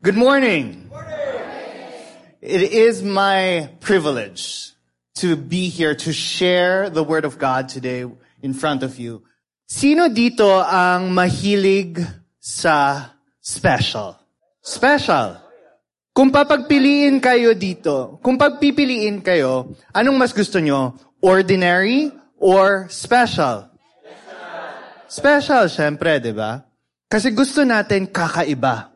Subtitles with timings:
[0.00, 0.88] Good morning.
[2.40, 4.72] It is my privilege
[5.20, 8.08] to be here to share the Word of God today
[8.40, 9.28] in front of you.
[9.68, 12.00] Sino dito ang mahilig
[12.40, 13.12] sa
[13.44, 14.16] special?
[14.64, 15.36] Special.
[16.16, 20.96] Kung papagpiliin kayo dito, kung pagpipiliin kayo, anong mas gusto nyo?
[21.20, 22.08] Ordinary
[22.40, 23.68] or special?
[25.12, 26.64] Special, syempre, di ba?
[27.04, 28.89] Kasi gusto natin kakaiba.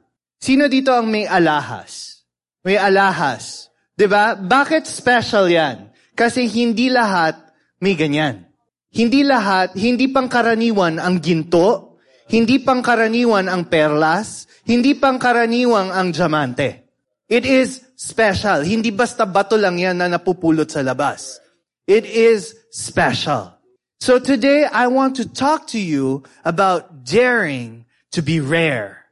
[0.45, 2.21] Sino dito ang may alahas?
[2.69, 3.73] May alahas.
[3.97, 4.37] Di ba?
[4.37, 5.89] Bakit special yan?
[6.13, 7.41] Kasi hindi lahat
[7.81, 8.45] may ganyan.
[8.93, 11.97] Hindi lahat, hindi pangkaraniwan ang ginto,
[12.29, 16.93] hindi pangkaraniwan ang perlas, hindi pangkaraniwan ang diamante.
[17.25, 18.69] It is special.
[18.69, 21.41] Hindi basta bato lang yan na napupulot sa labas.
[21.89, 23.57] It is special.
[23.97, 29.04] So today I want to talk to you about daring to be rare.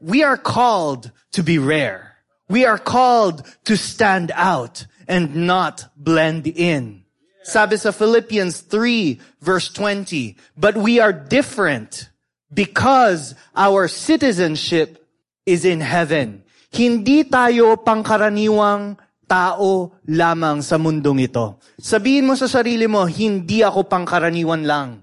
[0.00, 2.16] We are called to be rare.
[2.48, 7.04] We are called to stand out and not blend in.
[7.42, 12.12] Sabi sa Philippians 3 verse 20, but we are different
[12.52, 15.02] because our citizenship
[15.42, 16.44] is in heaven.
[16.70, 21.58] Hindi tayo pangkaraniwang tao lamang sa mundong ito.
[21.80, 25.02] Sabihin mo sa sarili mo, hindi ako pangkaraniwan lang.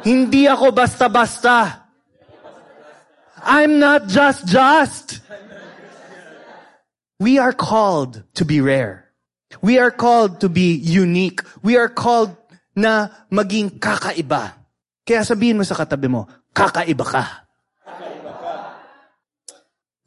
[0.00, 1.79] Hindi ako basta-basta.
[3.44, 5.20] I'm not just just.
[7.20, 9.12] We are called to be rare.
[9.60, 11.44] We are called to be unique.
[11.60, 12.32] We are called
[12.72, 14.56] na maging kakaiba.
[15.04, 16.24] Kaya sabihin mo sa katabi mo,
[16.54, 17.24] kakaiba ka.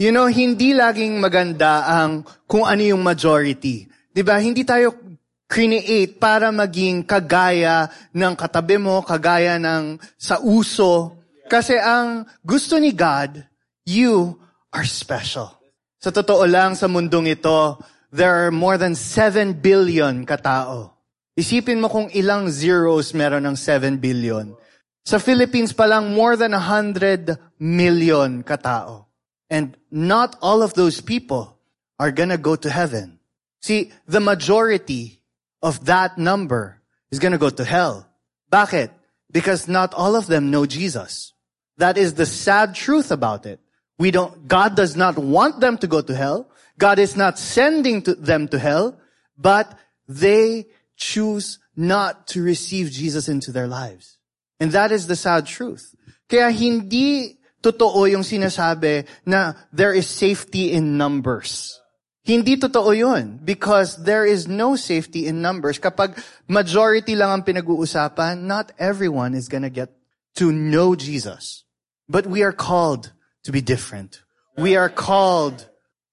[0.01, 3.85] You know, hindi laging maganda ang kung ano yung majority.
[4.11, 4.41] 'Di ba?
[4.41, 4.97] Hindi tayo
[5.45, 11.22] create para maging kagaya ng katabi mo, kagaya ng sa uso.
[11.53, 13.45] Kasi ang gusto ni God,
[13.85, 14.41] you
[14.73, 15.53] are special.
[16.01, 17.77] Sa totoo lang, sa mundong ito,
[18.09, 20.97] there are more than 7 billion katao.
[21.37, 24.57] Isipin mo kung ilang zeros meron ng 7 billion.
[25.05, 29.05] Sa Philippines pa lang, more than 100 million katao.
[29.45, 31.53] And not all of those people
[32.01, 33.21] are gonna go to heaven.
[33.61, 35.21] See, the majority
[35.61, 36.81] of that number
[37.13, 38.09] is gonna go to hell.
[38.49, 38.89] Bakit?
[39.29, 41.32] Because not all of them know Jesus.
[41.77, 43.59] That is the sad truth about it.
[43.97, 46.49] We don't, God does not want them to go to hell.
[46.77, 48.97] God is not sending to them to hell,
[49.37, 50.67] but they
[50.97, 54.17] choose not to receive Jesus into their lives.
[54.59, 55.95] And that is the sad truth.
[56.29, 61.79] Kaya hindi totoo yung sinasabi na there is safety in numbers.
[62.23, 65.79] Hindi totoo yun because there is no safety in numbers.
[65.79, 66.15] Kapag
[66.47, 69.91] majority lang ang pinag-uusapan, not everyone is gonna get
[70.35, 71.62] to know Jesus.
[72.07, 73.11] But we are called
[73.43, 74.21] to be different.
[74.57, 75.67] We are called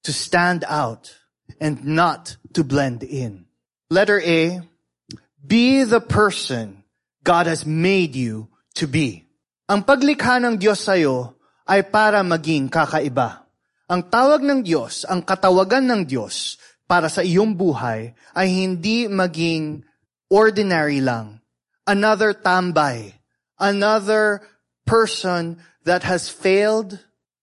[0.04, 1.12] to stand out
[1.60, 3.46] and not to blend in.
[3.90, 4.62] Letter A,
[5.44, 6.84] be the person
[7.22, 9.26] God has made you to be.
[9.68, 11.36] Ang paglikha ng Diyos sa'yo
[11.68, 13.46] ay para maging kakaiba.
[13.90, 19.82] Ang tawag ng Diyos, ang katawagan ng Diyos para sa iyong buhay ay hindi maging
[20.30, 21.38] ordinary lang.
[21.86, 23.14] Another tambay.
[23.58, 24.42] Another
[24.90, 26.98] person that has failed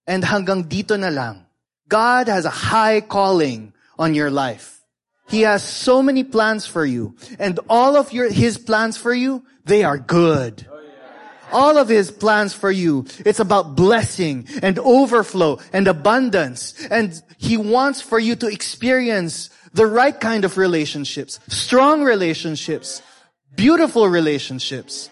[0.06, 1.47] and hanggang dito na lang.
[1.88, 4.84] God has a high calling on your life.
[5.31, 7.16] He has so many plans for you.
[7.40, 10.68] And all of your, His plans for you, they are good.
[11.56, 16.75] All of His plans for you, it's about blessing and overflow and abundance.
[16.91, 23.02] And He wants for you to experience the right kind of relationships, strong relationships,
[23.56, 25.09] beautiful relationships.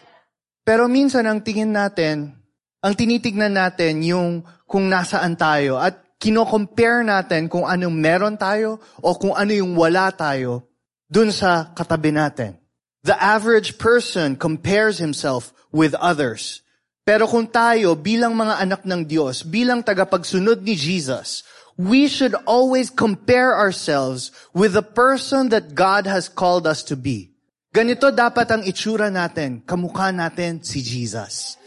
[0.65, 2.33] Pero minsan ang tingin natin,
[2.81, 9.13] ang tinitignan natin yung kung nasaan tayo at kino-compare natin kung anong meron tayo o
[9.13, 10.65] kung ano yung wala tayo
[11.05, 12.57] dun sa katabi natin.
[13.05, 16.65] The average person compares himself with others.
[17.05, 21.45] Pero kung tayo bilang mga anak ng Diyos, bilang tagapagsunod ni Jesus,
[21.77, 27.34] we should always compare ourselves with the person that God has called us to be.
[27.75, 31.59] Ganito dapat ang itsura natin, kamukha natin si Jesus.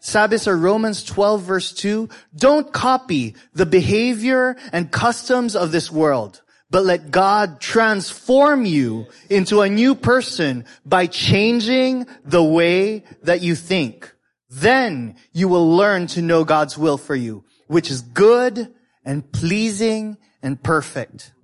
[0.00, 6.40] Sabi sa Romans 12 verse 2, don't copy the behavior and customs of this world,
[6.72, 13.52] but let God transform you into a new person by changing the way that you
[13.52, 14.08] think.
[14.48, 18.72] Then you will learn to know God's will for you, which is good
[19.04, 21.36] and pleasing and perfect.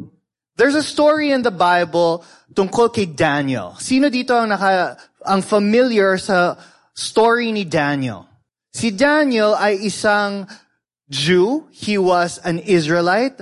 [0.56, 3.72] There's a story in the Bible tungkol kay Daniel.
[3.80, 6.60] Sino dito ang naka, ang familiar sa
[6.92, 8.28] story ni Daniel?
[8.72, 10.44] Si Daniel ay isang
[11.08, 11.68] Jew.
[11.72, 13.40] He was an Israelite,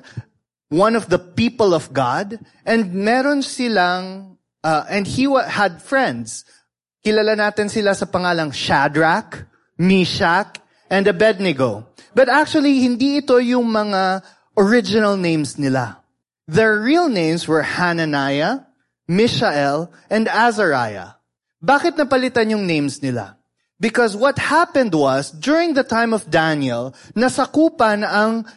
[0.70, 2.38] one of the people of God.
[2.66, 6.46] And meron silang, uh, and he wa- had friends.
[7.06, 9.46] Kilala natin sila sa pangalang Shadrach,
[9.78, 10.58] Meshach,
[10.90, 11.86] and Abednego.
[12.14, 14.26] But actually, hindi ito yung mga
[14.58, 15.99] original names nila.
[16.50, 18.66] Their real names were Hananiah,
[19.06, 21.14] Mishael, and Azariah.
[21.62, 23.38] Bakit napalitan yung names nila?
[23.78, 28.50] Because what happened was, during the time of Daniel, nasakupan ang,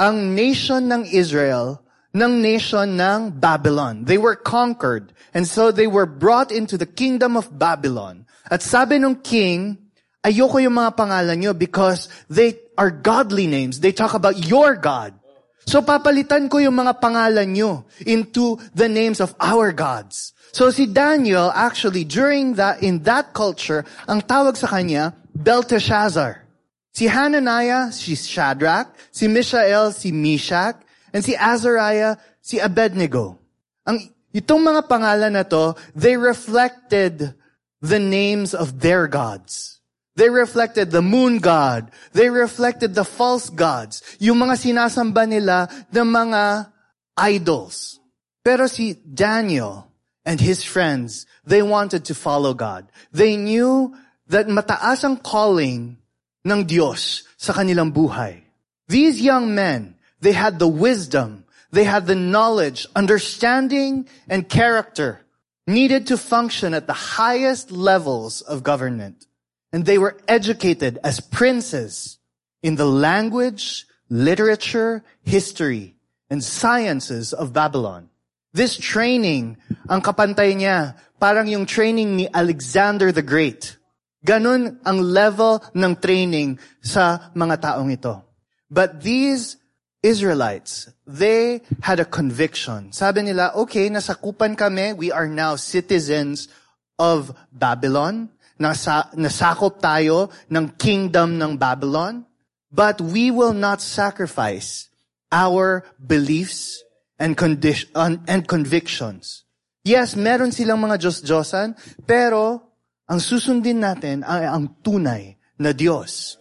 [0.00, 4.06] ang nation ng Israel ng nation ng Babylon.
[4.06, 5.12] They were conquered.
[5.34, 8.24] And so they were brought into the kingdom of Babylon.
[8.46, 9.90] At sabi ng king,
[10.22, 13.82] ayoko yung mga pangalan nyo because they are godly names.
[13.82, 15.18] They talk about your God.
[15.64, 20.36] So papalitan ko yung mga pangalan nyo into the names of our gods.
[20.54, 26.46] So si Daniel, actually, during that, in that culture, ang tawag sa kanya, Belteshazzar.
[26.94, 28.94] Si Hananiah, si Shadrach.
[29.10, 30.78] Si Mishael, si Meshach.
[31.10, 33.42] And si Azariah, si Abednego.
[33.82, 37.34] Ang, itong mga pangalan na to, they reflected
[37.82, 39.73] the names of their gods.
[40.14, 41.90] They reflected the moon god.
[42.12, 44.02] They reflected the false gods.
[44.22, 46.70] Yung mga sinasamba nila ng mga
[47.18, 47.98] idols.
[48.44, 49.90] Pero si Daniel
[50.22, 52.86] and his friends, they wanted to follow God.
[53.10, 53.96] They knew
[54.30, 55.98] that mataas ang calling
[56.44, 58.44] ng Diyos sa kanilang buhay.
[58.86, 65.24] These young men, they had the wisdom, they had the knowledge, understanding, and character
[65.66, 69.26] needed to function at the highest levels of government.
[69.74, 72.22] And they were educated as princes
[72.62, 75.98] in the language, literature, history,
[76.30, 78.06] and sciences of Babylon.
[78.54, 79.58] This training,
[79.90, 83.74] ang kapantay niya, parang yung training ni Alexander the Great.
[84.22, 88.22] Ganun ang level ng training sa mga taong ito.
[88.70, 89.58] But these
[90.06, 92.94] Israelites, they had a conviction.
[92.94, 96.46] Sabi nila, okay, nasakupan kami, we are now citizens
[96.94, 98.30] of Babylon.
[98.60, 102.26] Nasa, nasakop tayo ng kingdom ng Babylon.
[102.74, 104.90] But we will not sacrifice
[105.30, 106.82] our beliefs
[107.18, 107.90] and, condition,
[108.26, 109.46] and convictions.
[109.84, 112.72] Yes, meron silang mga Diyos-Diyosan, pero
[113.04, 116.40] ang susundin natin ay ang tunay na Diyos.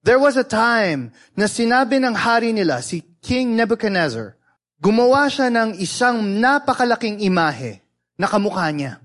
[0.00, 4.40] There was a time na sinabi ng hari nila, si King Nebuchadnezzar,
[4.80, 7.84] gumawa siya ng isang napakalaking imahe
[8.16, 8.96] na kamukha niya.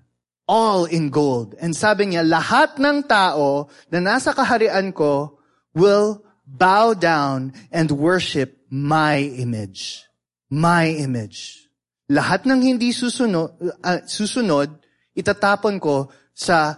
[0.45, 1.57] All in gold.
[1.57, 5.42] And sabi niya, lahat ng tao na nasa kaharian ko
[5.74, 10.06] will bow down and worship my image.
[10.53, 11.65] My image.
[12.06, 14.69] Lahat ng hindi susunod, uh, susunod
[15.18, 16.77] itatapon ko sa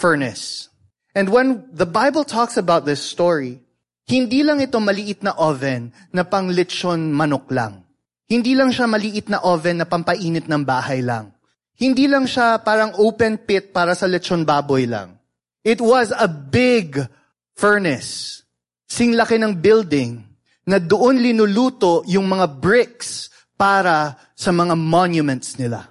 [0.00, 0.72] furnace.
[1.12, 3.60] And when the Bible talks about this story,
[4.08, 7.84] hindi lang ito maliit na oven na pang lechon manok lang.
[8.32, 11.31] Hindi lang siya maliit na oven na pampainit ng bahay lang.
[11.78, 15.16] Hindi lang siya parang open pit para sa lechon baboy lang.
[15.62, 16.98] It was a big
[17.54, 18.42] furnace.
[18.90, 20.20] Sing laki ng building
[20.66, 25.88] na doon linuluto yung mga bricks para sa mga monuments nila.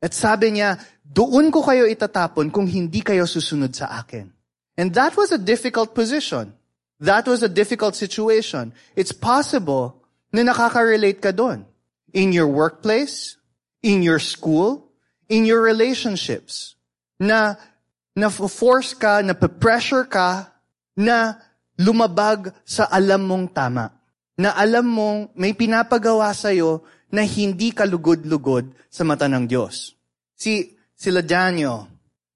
[0.00, 4.32] At sabi niya, doon ko kayo itatapon kung hindi kayo susunod sa akin.
[4.80, 6.56] And that was a difficult position.
[7.00, 8.72] That was a difficult situation.
[8.96, 10.00] It's possible
[10.32, 11.68] na nakaka-relate ka doon.
[12.12, 13.36] In your workplace,
[13.84, 14.89] in your school,
[15.30, 16.74] in your relationships.
[17.22, 17.54] Na
[18.18, 20.50] na-force ka, na-pressure ka,
[20.98, 21.38] na
[21.78, 23.94] lumabag sa alam mong tama.
[24.34, 29.94] Na alam mong may pinapagawa sa'yo na hindi kalugod-lugod sa mata ng Diyos.
[30.34, 31.88] See, sila Daniel,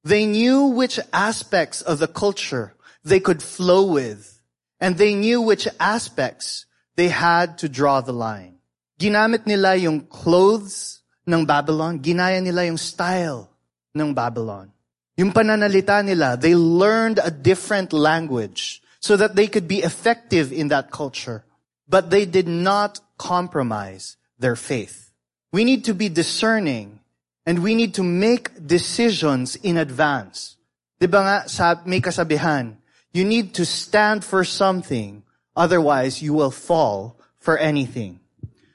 [0.05, 4.39] They knew which aspects of the culture they could flow with,
[4.79, 8.61] and they knew which aspects they had to draw the line.
[9.01, 13.49] Ginamit nila yung clothes ng Babylon, ginaya nila yung style
[13.97, 14.71] ng Babylon.
[15.17, 20.69] Yung pananalita nila, they learned a different language so that they could be effective in
[20.69, 21.45] that culture.
[21.89, 25.13] But they did not compromise their faith.
[25.53, 27.05] We need to be discerning
[27.47, 30.57] And we need to make decisions in advance.
[30.97, 32.81] Di ba nga, sa, may kasabihan,
[33.13, 38.24] you need to stand for something, otherwise you will fall for anything.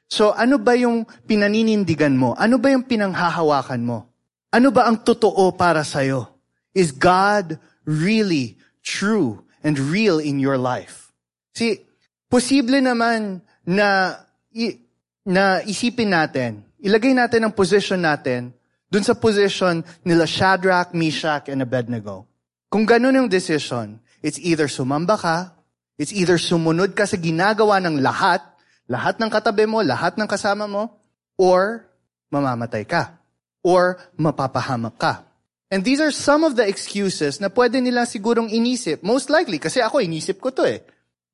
[0.09, 2.33] So ano ba yung pinaninindigan mo?
[2.33, 4.09] Ano ba yung pinanghahawakan mo?
[4.49, 6.25] Ano ba ang totoo para sa'yo?
[6.73, 11.13] Is God really true and real in your life?
[11.53, 11.85] See,
[12.25, 14.17] posible naman na,
[15.21, 18.49] na isipin natin, ilagay natin ang position natin
[18.89, 22.25] dun sa position nila Shadrach, Meshach, and Abednego.
[22.73, 25.37] Kung ganun yung decision, it's either sumamba ka,
[25.99, 28.39] It's either sumunod ka sa ginagawa ng lahat,
[28.89, 30.89] lahat ng katabi mo, lahat ng kasama mo,
[31.37, 31.85] or
[32.33, 33.15] mamamatay ka.
[33.61, 35.13] Or mapapahamak ka.
[35.69, 39.05] And these are some of the excuses na pwede nila sigurong inisip.
[39.05, 40.81] Most likely, kasi ako inisip ko to eh.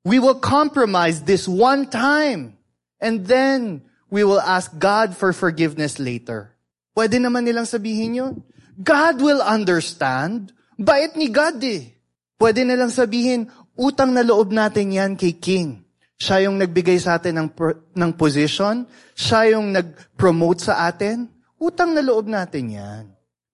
[0.03, 2.59] We will compromise this one time.
[2.99, 6.51] And then, we will ask God for forgiveness later.
[6.91, 8.33] Pwede naman nilang sabihin yun.
[8.75, 10.51] God will understand.
[10.75, 11.95] Bait ni God eh.
[12.35, 15.83] Pwede nilang sabihin, Utang na loob natin yan kay King.
[16.15, 17.49] Siya yung nagbigay sa atin ng,
[17.91, 18.87] ng position.
[19.15, 21.27] Siya yung nag-promote sa atin.
[21.59, 23.03] Utang na loob natin yan.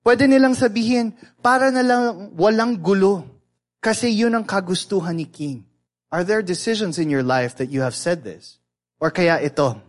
[0.01, 3.25] Pwede nilang sabihin, para na lang walang gulo.
[3.81, 5.65] Kasi yun ang kagustuhan ni King.
[6.13, 8.61] Are there decisions in your life that you have said this?
[9.01, 9.81] Or kaya ito,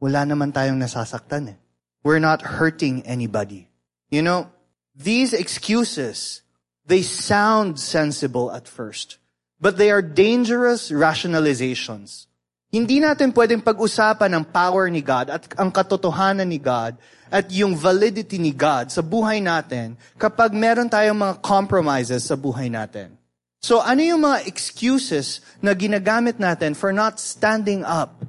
[0.00, 1.58] wala naman tayong nasasaktan eh.
[2.04, 3.68] We're not hurting anybody.
[4.08, 4.52] You know,
[4.92, 6.44] these excuses,
[6.84, 9.16] they sound sensible at first.
[9.64, 12.28] But they are dangerous rationalizations.
[12.68, 17.00] Hindi natin pwedeng pag-usapan ang power ni God at ang katotohanan ni God
[17.32, 22.68] at yung validity ni God sa buhay natin kapag meron tayong mga compromises sa buhay
[22.68, 23.16] natin.
[23.64, 28.20] So ano yung mga excuses na ginagamit natin for not standing up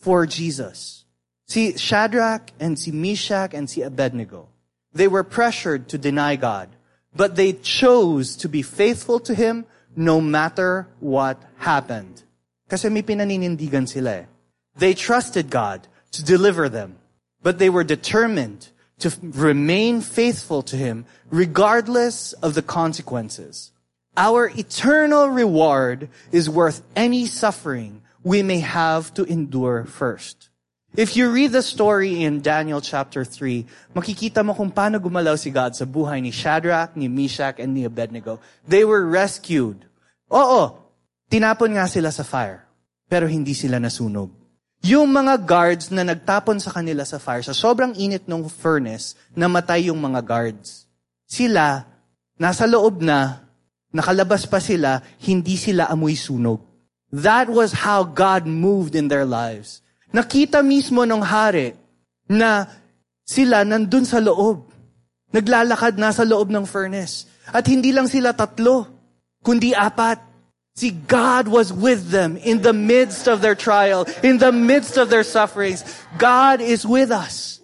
[0.00, 1.04] for Jesus?
[1.44, 4.48] Si Shadrach and si Meshach and si Abednego,
[4.96, 6.72] they were pressured to deny God,
[7.12, 12.22] but they chose to be faithful to Him no matter what happened.
[12.68, 14.24] Kasi may pinaninindigan sila eh.
[14.76, 16.98] They trusted God to deliver them,
[17.42, 18.68] but they were determined
[19.00, 23.72] to remain faithful to Him regardless of the consequences.
[24.16, 30.50] Our eternal reward is worth any suffering we may have to endure first.
[30.96, 35.52] If you read the story in Daniel chapter 3, makikita mo kung paano gumalaw si
[35.52, 38.40] God sa buhay ni Shadrach, ni Meshach, and ni Abednego.
[38.64, 39.88] They were rescued
[40.28, 40.66] Oo, oh.
[41.32, 42.68] tinapon nga sila sa fire,
[43.08, 44.28] pero hindi sila nasunog.
[44.84, 49.88] Yung mga guards na nagtapon sa kanila sa fire, sa sobrang init ng furnace, namatay
[49.88, 50.84] yung mga guards.
[51.24, 51.88] Sila,
[52.36, 53.48] nasa loob na,
[53.88, 56.60] nakalabas pa sila, hindi sila amoy sunog.
[57.08, 59.80] That was how God moved in their lives.
[60.12, 61.76] Nakita mismo ng hari
[62.28, 62.64] na
[63.24, 64.68] sila nandun sa loob.
[65.32, 67.28] Naglalakad na sa loob ng furnace.
[67.52, 68.88] At hindi lang sila tatlo
[69.44, 70.24] kundi apat.
[70.78, 75.10] See, God was with them in the midst of their trial, in the midst of
[75.10, 75.82] their sufferings.
[76.16, 77.58] God is with us.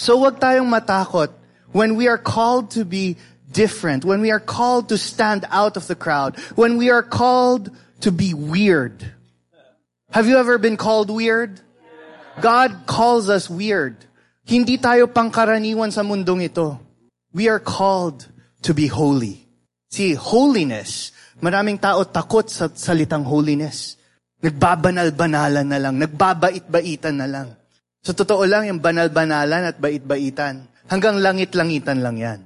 [0.00, 1.30] So wag tayong matakot
[1.70, 3.16] when we are called to be
[3.52, 7.70] different, when we are called to stand out of the crowd, when we are called
[8.00, 9.04] to be weird.
[10.12, 11.60] Have you ever been called weird?
[12.40, 13.96] God calls us weird.
[14.44, 16.76] Hindi tayo pangkaraniwan sa mundong ito.
[17.32, 18.28] We are called
[18.66, 19.48] to be holy.
[19.88, 23.96] See, holiness, maraming tao takot sa salitang holiness.
[24.44, 27.48] Nagbabanal-banalan na lang, nagbabait-baitan na lang.
[28.04, 32.40] Sa totoo lang, yung banal-banalan at bait-baitan, hanggang langit-langitan lang yan.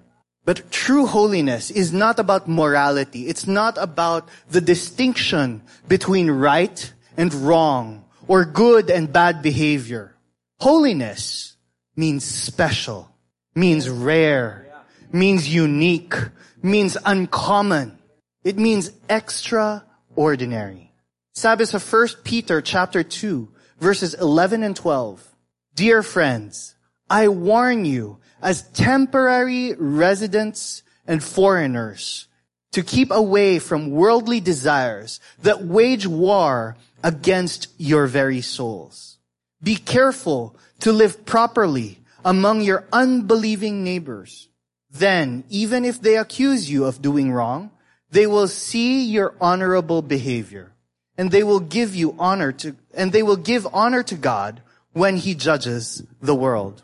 [0.47, 3.27] But true holiness is not about morality.
[3.27, 5.61] It's not about the distinction
[5.91, 6.79] between right
[7.19, 10.15] and wrong or good and bad behavior.
[10.61, 11.57] Holiness
[11.97, 13.11] means special,
[13.55, 14.67] means rare,
[15.13, 16.15] means unique,
[16.63, 17.99] means uncommon.
[18.45, 20.93] It means extraordinary.
[21.35, 23.49] Sabi sa 1 Peter chapter 2,
[23.81, 25.35] verses 11 and 12.
[25.75, 26.75] Dear friends,
[27.11, 32.29] I warn you as temporary residents and foreigners
[32.73, 39.19] to keep away from worldly desires that wage war against your very souls.
[39.63, 44.49] Be careful to live properly among your unbelieving neighbors
[44.91, 47.71] then, even if they accuse you of doing wrong,
[48.11, 50.73] they will see your honorable behavior
[51.19, 54.63] and they will give you honor to, and they will give honor to God
[54.93, 56.83] when he judges the world.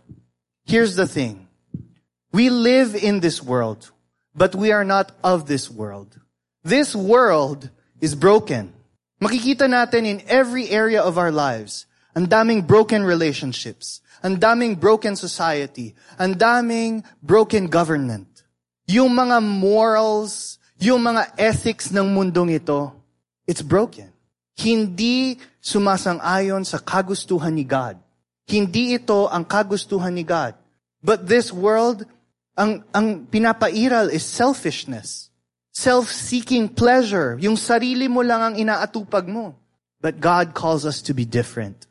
[0.67, 1.49] Here's the thing.
[2.33, 3.91] We live in this world,
[4.35, 6.19] but we are not of this world.
[6.65, 8.74] This world is broken.
[9.25, 15.17] Makikita natin in every area of our lives, ang daming broken relationships, ang daming broken
[15.17, 18.29] society, ang daming broken government.
[18.85, 22.93] Yung mga morals, yung mga ethics ng mundong ito,
[23.49, 24.13] it's broken.
[24.61, 27.97] Hindi sumasang-ayon sa kagustuhan ni God.
[28.45, 30.53] Hindi ito ang kagustuhan ni God.
[31.01, 32.05] But this world,
[32.61, 35.24] ang, ang pinapairal is selfishness.
[35.75, 37.37] Self-seeking pleasure.
[37.41, 39.55] Yung sarili mo lang ang inaatupag mo.
[40.01, 41.87] But God calls us to be different.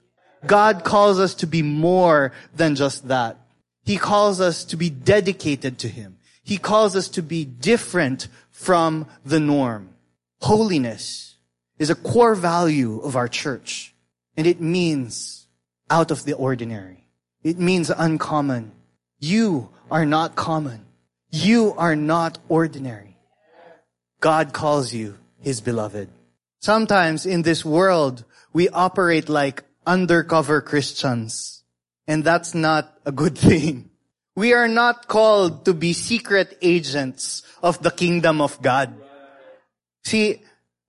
[0.47, 3.37] God calls us to be more than just that.
[3.83, 6.17] He calls us to be dedicated to Him.
[6.43, 9.89] He calls us to be different from the norm.
[10.41, 11.35] Holiness
[11.79, 13.93] is a core value of our church.
[14.35, 15.47] And it means
[15.89, 17.07] out of the ordinary.
[17.43, 18.71] It means uncommon.
[19.19, 20.85] You are not common.
[21.31, 23.12] You are not ordinary.
[24.23, 26.07] God calls you his beloved.
[26.63, 28.23] Sometimes in this world,
[28.55, 31.59] we operate like undercover Christians.
[32.07, 33.91] And that's not a good thing.
[34.39, 38.95] We are not called to be secret agents of the kingdom of God.
[40.07, 40.39] See,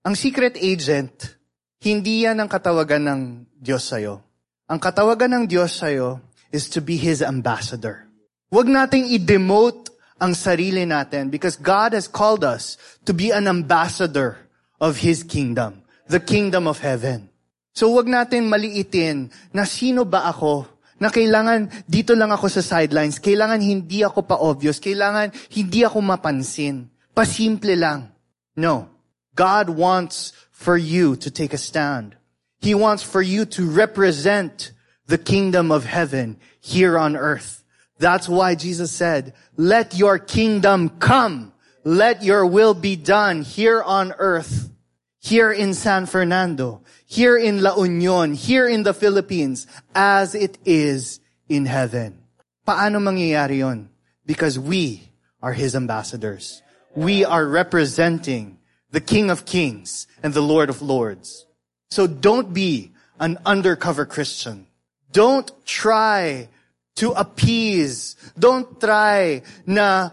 [0.07, 1.35] ang secret agent,
[1.83, 3.21] hindi yan ang katawagan ng
[3.59, 4.23] Diyos sa'yo.
[4.71, 6.23] Ang katawagan ng Diyos sa'yo
[6.55, 8.07] is to be His ambassador.
[8.47, 14.47] Huwag nating i-demote ang sarili natin because God has called us to be an ambassador
[14.79, 17.27] of His kingdom, the kingdom of heaven.
[17.75, 20.63] So wag natin maliitin na sino ba ako
[20.95, 26.87] na kailangan dito lang ako sa sidelines, kailangan hindi ako pa-obvious, kailangan hindi ako mapansin.
[27.11, 28.15] Pasimple lang.
[28.55, 28.87] No.
[29.35, 32.15] God wants for you to take a stand.
[32.63, 34.71] He wants for you to represent
[35.11, 37.64] the kingdom of heaven here on earth.
[37.97, 41.53] That's why Jesus said, let your kingdom come.
[41.83, 44.71] Let your will be done here on earth,
[45.19, 51.19] here in San Fernando, here in La Union, here in the Philippines, as it is
[51.47, 52.23] in heaven.
[52.67, 53.89] Paano mangyayari yon?
[54.25, 55.11] Because we
[55.43, 56.63] are His ambassadors.
[56.95, 58.57] We are representing
[58.89, 61.45] the King of Kings and the Lord of Lords.
[61.91, 64.65] So don't be an undercover Christian.
[65.11, 66.49] Don't try
[66.95, 68.15] to appease.
[68.39, 70.11] Don't try na,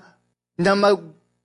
[0.59, 0.99] na mag,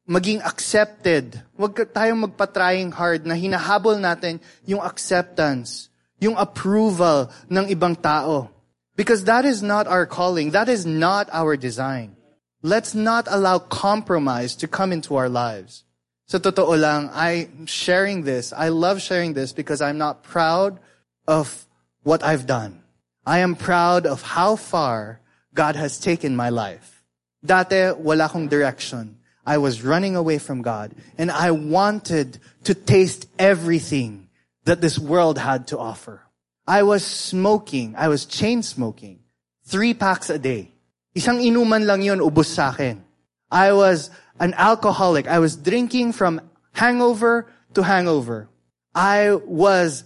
[0.08, 1.42] maging accepted.
[1.58, 8.50] Huwag tayong magpa-trying hard na hinahabol natin yung acceptance, yung approval ng ibang tao.
[8.98, 10.52] Because that is not our calling.
[10.58, 12.18] That is not our design.
[12.64, 15.86] Let's not allow compromise to come into our lives.
[16.26, 18.52] Sa totoo lang, I'm sharing this.
[18.52, 20.82] I love sharing this because I'm not proud
[21.30, 21.70] of
[22.02, 22.82] what I've done.
[23.24, 25.22] I am proud of how far
[25.58, 27.02] God has taken my life.
[27.44, 29.18] Dati, wala direction.
[29.44, 34.30] I was running away from God and I wanted to taste everything
[34.66, 36.22] that this world had to offer.
[36.68, 37.96] I was smoking.
[37.98, 39.26] I was chain smoking.
[39.66, 40.70] Three packs a day.
[41.18, 43.02] Isang inuman lang yun, ubus sa akin.
[43.50, 45.26] I was an alcoholic.
[45.26, 46.38] I was drinking from
[46.74, 48.48] hangover to hangover.
[48.94, 50.04] I was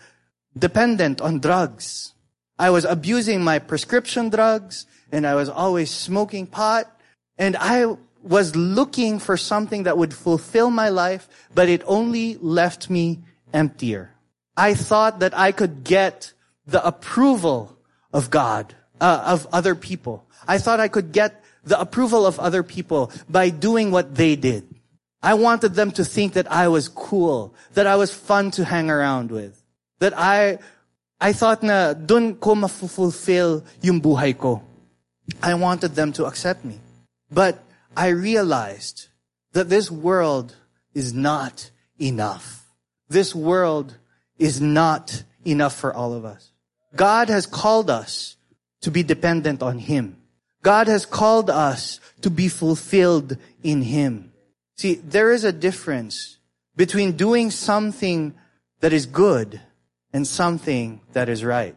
[0.56, 2.14] dependent on drugs.
[2.58, 6.86] I was abusing my prescription drugs and I was always smoking pot.
[7.38, 12.90] And I was looking for something that would fulfill my life, but it only left
[12.90, 13.20] me
[13.54, 14.14] emptier.
[14.56, 16.34] I thought that I could get
[16.68, 17.78] the approval
[18.14, 20.26] of God, uh, of other people.
[20.48, 24.68] I thought I could get the approval of other people by doing what they did.
[25.24, 28.90] I wanted them to think that I was cool, that I was fun to hang
[28.90, 29.62] around with,
[30.00, 30.58] that I,
[31.20, 34.62] I thought na dun ko ma-fulfill yung buhay ko.
[35.42, 36.80] I wanted them to accept me.
[37.32, 37.64] But
[37.96, 39.08] I realized
[39.54, 40.56] that this world
[40.94, 42.66] is not enough.
[43.10, 43.96] This world
[44.38, 46.52] is not enough for all of us.
[46.96, 48.36] God has called us
[48.82, 50.18] to be dependent on Him.
[50.64, 54.32] God has called us to be fulfilled in Him.
[54.78, 56.38] See, there is a difference
[56.76, 58.34] between doing something
[58.80, 59.62] that is good
[60.14, 61.76] and something that is right.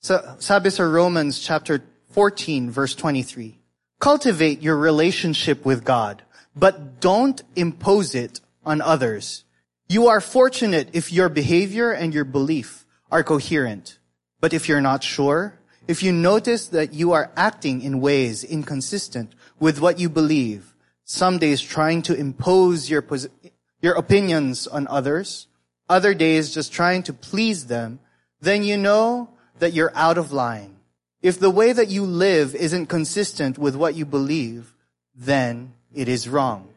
[0.00, 1.82] So, sabi sa Romans chapter
[2.16, 3.58] 14 verse 23.
[4.00, 6.22] Cultivate your relationship with God,
[6.56, 9.44] but don't impose it on others.
[9.86, 13.98] You are fortunate if your behavior and your belief are coherent.
[14.40, 19.34] But if you're not sure, if you notice that you are acting in ways inconsistent
[19.60, 20.74] with what you believe,
[21.04, 23.04] some days trying to impose your,
[23.82, 25.48] your opinions on others,
[25.86, 28.00] other days just trying to please them,
[28.40, 30.75] then you know that you're out of line
[31.26, 34.70] if the way that you live isn't consistent with what you believe,
[35.10, 36.70] then it is wrong.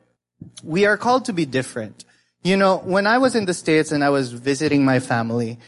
[0.66, 2.02] We are called to be different.
[2.42, 5.62] You know, when I was in the States and I was visiting my family,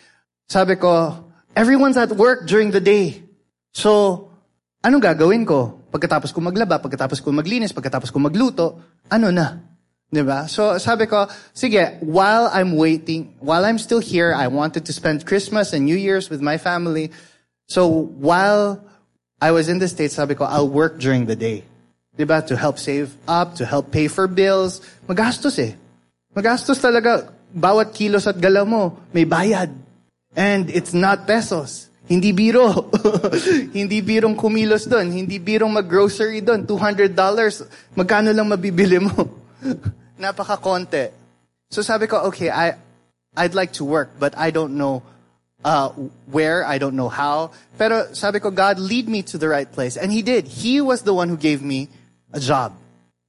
[0.50, 1.14] sabi ko,
[1.54, 3.22] everyone's at work during the day.
[3.70, 4.34] So,
[4.82, 5.78] ano gagawin ko?
[5.94, 8.82] Pagkatapos ko maglaba, pagkatapos ko maglinis, pagkatapos ko magluto,
[9.14, 9.62] ano na?
[10.10, 10.50] Diba?
[10.50, 15.30] So, sabi ko, sige, while I'm waiting, while I'm still here, I wanted to spend
[15.30, 17.14] Christmas and New Year's with my family.
[17.72, 17.88] So
[18.20, 18.84] while
[19.40, 21.64] I was in the States, sabi ko, I'll work during the day.
[22.20, 22.44] Diba?
[22.52, 24.84] To help save up, to help pay for bills.
[25.08, 25.80] Magastos eh.
[26.36, 27.32] Magastos talaga.
[27.56, 29.72] Bawat kilos at galaw mo, may bayad.
[30.36, 31.88] And it's not pesos.
[32.12, 32.92] Hindi biro.
[33.80, 35.08] Hindi birong kumilos doon.
[35.08, 36.68] Hindi birong mag-grocery doon.
[36.68, 37.16] $200.
[37.96, 39.16] Magkano lang mabibili mo?
[40.20, 41.08] Napaka-konti.
[41.72, 42.76] So sabi ko, okay, I,
[43.32, 45.08] I'd like to work, but I don't know
[45.64, 45.90] uh,
[46.26, 47.52] where, I don't know how.
[47.78, 49.98] Pero sabi ko, God, lead me to the right place.
[49.98, 50.48] And He did.
[50.48, 51.90] He was the one who gave me
[52.34, 52.74] a job.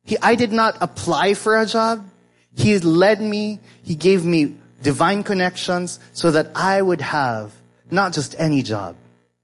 [0.05, 2.05] He, I did not apply for a job.
[2.57, 3.61] He led me.
[3.83, 7.53] He gave me divine connections so that I would have
[7.91, 8.97] not just any job,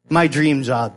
[0.09, 0.95] my dream job.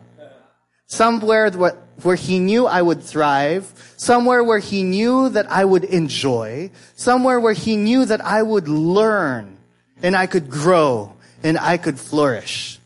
[0.88, 5.84] Somewhere where, where he knew I would thrive, somewhere where he knew that I would
[5.84, 9.58] enjoy, somewhere where he knew that I would learn
[10.01, 12.80] and I could grow and I could flourish.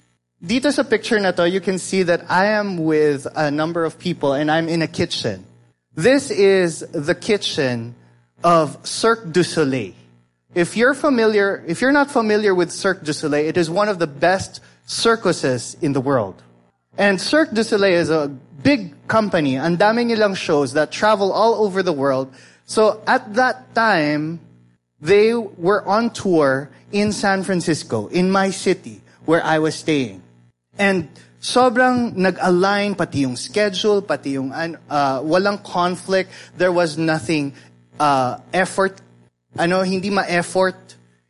[0.43, 3.97] Dito sa picture na to, you can see that I am with a number of
[3.97, 5.45] people and I'm in a kitchen.
[5.95, 7.95] This is the kitchen
[8.43, 9.93] of Cirque du Soleil.
[10.53, 13.97] If you're familiar, if you're not familiar with Cirque du Soleil, it is one of
[13.99, 16.41] the best circuses in the world.
[16.97, 18.27] And Cirque du Soleil is a
[18.61, 19.57] big company.
[19.57, 22.31] Ang dami nilang shows that travel all over the world.
[22.65, 24.39] So at that time,
[25.05, 30.25] they were on tour in San Francisco, in my city, where I was staying.
[30.77, 36.33] And sobrang nag-align pati yung schedule, pati yung uh, walang conflict.
[36.57, 37.53] There was nothing
[37.99, 38.97] uh, effort.
[39.57, 40.75] Ano, hindi ma-effort.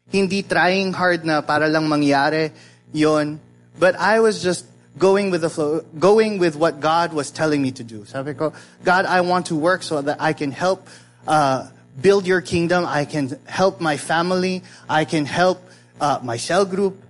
[0.07, 2.51] Hindi trying hard na para lang mangyari
[2.93, 3.39] yon.
[3.77, 4.65] But I was just
[4.97, 8.05] going with the flow, going with what God was telling me to do.
[8.05, 8.53] Sabi ko,
[8.85, 10.87] God, I want to work so that I can help
[11.27, 11.67] uh,
[11.99, 12.85] build your kingdom.
[12.85, 14.63] I can help my family.
[14.89, 15.61] I can help
[15.99, 17.01] uh, my cell group.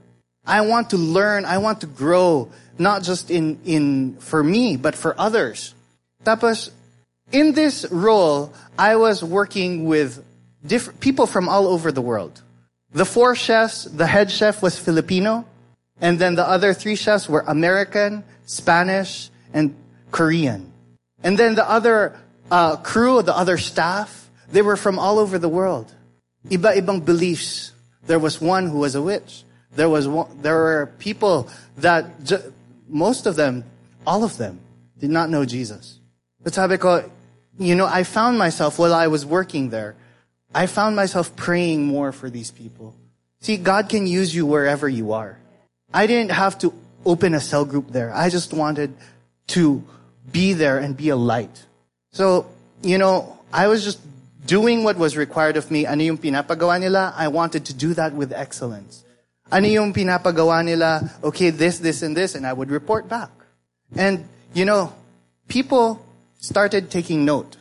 [0.46, 1.46] I want to learn.
[1.46, 5.74] I want to grow not just in, in, for me, but for others.
[6.24, 6.72] Tapos,
[7.32, 10.24] in this role, I was working with
[10.66, 12.42] different people from all over the world.
[12.92, 15.46] The four chefs, the head chef was Filipino,
[16.02, 19.76] and then the other three chefs were American, Spanish, and
[20.12, 20.72] Korean.
[21.24, 22.18] And then the other
[22.52, 25.94] uh, crew, the other staff, they were from all over the world.
[26.50, 27.72] Iba-ibang beliefs.
[28.06, 29.44] There was one who was a witch.
[29.76, 32.06] There was one, there were people that
[32.88, 33.64] most of them,
[34.06, 34.60] all of them,
[35.00, 36.00] did not know Jesus.
[36.44, 37.10] But sabi ko,
[37.58, 39.96] you know, I found myself while I was working there,
[40.54, 42.96] I found myself praying more for these people.
[43.42, 45.38] See, God can use you wherever you are.
[45.94, 46.74] I didn't have to
[47.06, 48.14] open a cell group there.
[48.14, 48.96] I just wanted
[49.48, 49.84] to
[50.32, 51.66] be there and be a light.
[52.12, 52.48] So,
[52.82, 54.00] you know, I was just
[54.46, 55.86] doing what was required of me.
[55.86, 57.14] Ano yung pinapagawa nila?
[57.18, 59.04] I wanted to do that with excellence.
[59.52, 61.10] Ano yung pinapagawa nila?
[61.24, 63.30] Okay, this, this, and this, and I would report back.
[63.96, 64.94] And, you know,
[65.48, 66.02] people
[66.38, 67.58] started taking note.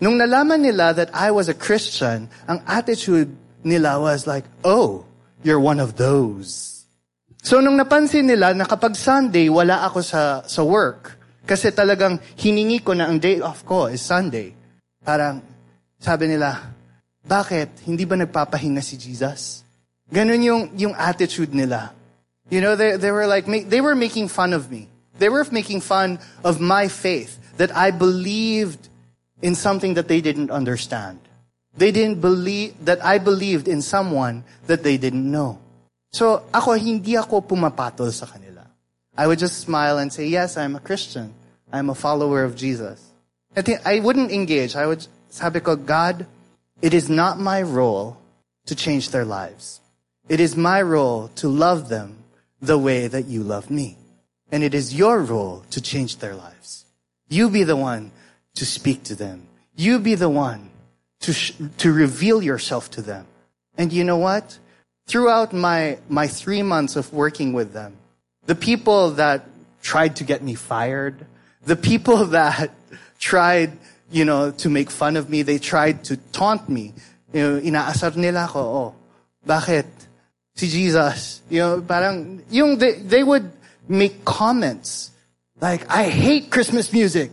[0.00, 5.04] Nung nalaman nila that I was a Christian, ang attitude nila was like, oh,
[5.42, 6.86] you're one of those.
[7.42, 12.84] So nung napansin nila na kapag Sunday, wala ako sa, sa work, kasi talagang hiningi
[12.84, 14.52] ko na ang day off ko is Sunday.
[15.02, 15.40] Parang,
[15.98, 16.62] sabi nila,
[17.26, 17.68] bakit?
[17.84, 19.62] Hindi ba nagpapahinga si Jesus?
[20.08, 21.92] Ganun yung, yung attitude nila.
[22.48, 24.88] You know, they, they were like, they were making fun of me.
[25.18, 28.88] They were making fun of my faith, that I believed
[29.42, 31.18] in something that they didn't understand.
[31.76, 35.58] They didn't believe, that I believed in someone that they didn't know.
[36.10, 38.64] So, ako, hindi ako pumapatol sa kanila.
[39.16, 41.34] I would just smile and say, yes, I'm a Christian.
[41.72, 43.02] I'm a follower of Jesus.
[43.54, 44.74] I, think I wouldn't engage.
[44.74, 46.26] I would, sabi ko, God,
[46.82, 48.18] it is not my role
[48.66, 49.80] to change their lives.
[50.28, 52.18] It is my role to love them
[52.60, 53.96] the way that you love me.
[54.52, 56.84] And it is your role to change their lives.
[57.28, 58.10] You be the one
[58.54, 59.46] to speak to them.
[59.76, 60.70] You be the one
[61.20, 63.26] to, sh- to reveal yourself to them.
[63.76, 64.58] And you know what?
[65.06, 67.96] Throughout my, my three months of working with them,
[68.46, 69.46] the people that
[69.82, 71.26] tried to get me fired,
[71.64, 72.70] the people that
[73.18, 73.78] tried,
[74.10, 76.94] you know, to make fun of me, they tried to taunt me.
[77.32, 78.94] You know, inaasar nila ko, oh,
[79.46, 79.86] bakit?
[80.58, 81.40] si Jesus.
[81.48, 83.46] You know, parang, yung they, they would
[83.86, 85.14] make comments
[85.60, 87.30] like, I hate Christmas music.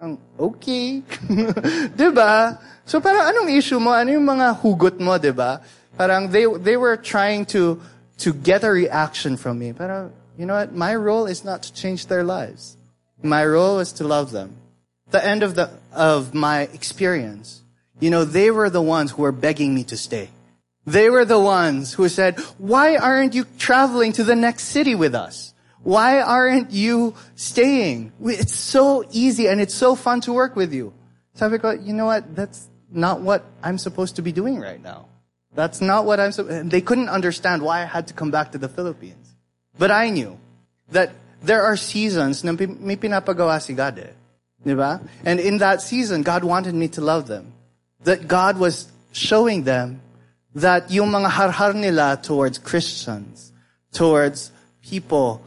[0.00, 1.00] Ang, okay.
[1.96, 2.60] diba?
[2.84, 3.96] So parang anong issue mo?
[3.96, 5.64] Ano yung mga hugot mo, diba?
[5.96, 7.80] Parang they, they were trying to,
[8.20, 9.72] to get a reaction from me.
[9.72, 10.76] Parang, you know what?
[10.76, 12.76] My role is not to change their lives.
[13.24, 14.56] My role is to love them.
[15.10, 17.62] The end of the, of my experience,
[17.98, 20.28] you know, they were the ones who were begging me to stay.
[20.86, 25.14] They were the ones who said, why aren't you traveling to the next city with
[25.14, 25.54] us?
[25.82, 28.12] Why aren't you staying?
[28.22, 30.92] It's so easy and it's so fun to work with you.
[31.34, 32.36] Sabi ko, you know what?
[32.36, 35.06] That's not what I'm supposed to be doing right now.
[35.54, 38.58] That's not what I'm supposed, they couldn't understand why I had to come back to
[38.58, 39.34] the Philippines.
[39.78, 40.38] But I knew
[40.90, 44.12] that there are seasons na may pinapagawa si God eh.
[44.66, 45.00] Diba?
[45.24, 47.52] And in that season, God wanted me to love them.
[48.02, 50.00] That God was showing them
[50.56, 53.52] that yung mga harhar nila towards Christians,
[53.92, 54.50] towards
[54.82, 55.40] people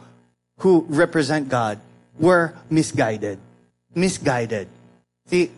[0.58, 1.78] who represent God,
[2.18, 3.38] were misguided.
[3.94, 4.68] Misguided.
[5.26, 5.50] See,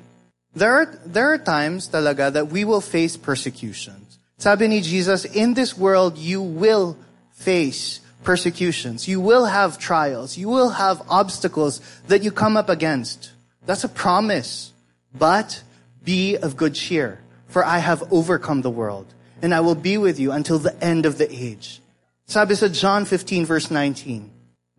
[0.54, 4.18] there are, there are times talaga that we will face persecutions.
[4.38, 6.96] Sabi ni Jesus, in this world you will
[7.30, 9.06] face persecutions.
[9.06, 10.36] You will have trials.
[10.36, 13.30] You will have obstacles that you come up against.
[13.66, 14.72] That's a promise.
[15.14, 15.62] But
[16.04, 19.06] be of good cheer, for I have overcome the world,
[19.40, 21.80] and I will be with you until the end of the age.
[22.26, 24.30] Sabi sa John 15 verse 19,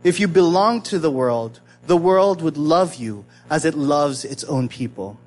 [0.03, 4.43] if you belong to the world, the world would love you as it loves its
[4.45, 5.17] own people.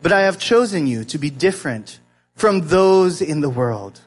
[0.00, 1.98] But I have chosen you to be different
[2.34, 4.00] from those in the world.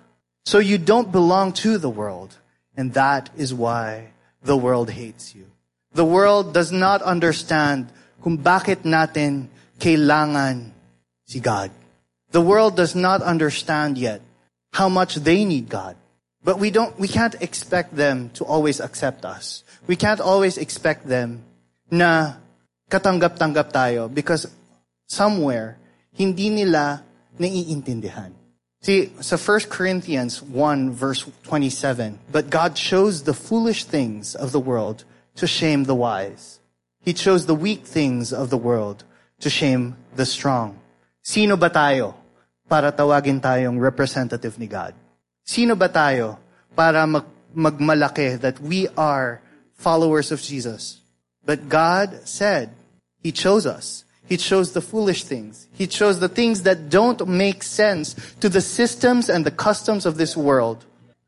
[0.45, 2.37] So you don't belong to the world.
[2.77, 4.11] And that is why
[4.43, 5.45] the world hates you.
[5.93, 7.89] The world does not understand
[8.21, 9.47] kung bakit natin
[9.79, 10.71] kailangan
[11.25, 11.71] si God.
[12.31, 14.21] The world does not understand yet
[14.73, 15.95] how much they need God.
[16.43, 19.63] But we don't, we can't expect them to always accept us.
[19.87, 21.41] We can't always expect them
[21.89, 22.37] na
[22.91, 24.45] katanggap-tanggap tayo because
[25.07, 25.77] somewhere,
[26.13, 27.01] hindi nila
[27.39, 28.31] naiintindihan.
[28.81, 34.59] See, so 1 Corinthians 1 verse 27, but God chose the foolish things of the
[34.59, 35.03] world
[35.41, 36.59] to shame the wise.
[37.05, 39.05] He chose the weak things of the world
[39.39, 40.81] to shame the strong.
[41.21, 42.15] Sino ba tayo
[42.67, 44.97] para tawagin tayong representative ni God?
[45.45, 46.41] Sino ba tayo
[46.75, 49.39] para mag magmalaki that we are
[49.77, 50.99] followers of Jesus?
[51.45, 52.73] But God said
[53.21, 54.03] He chose us.
[54.25, 55.67] He chose the foolish things.
[55.77, 60.17] He chose the things that don't make sense to the systems and the customs of
[60.17, 60.83] this world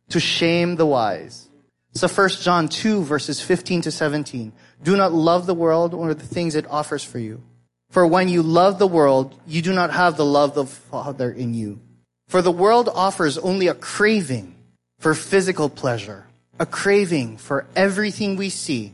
[0.09, 1.47] to shame the wise.
[1.93, 4.51] So 1 John 2 verses 15 to 17.
[4.83, 7.41] Do not love the world or the things it offers for you.
[7.89, 11.31] For when you love the world, you do not have the love of the Father
[11.31, 11.79] in you.
[12.27, 14.55] For the world offers only a craving
[14.99, 16.27] for physical pleasure,
[16.59, 18.93] a craving for everything we see,